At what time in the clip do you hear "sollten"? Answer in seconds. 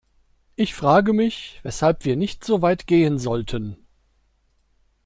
3.19-3.77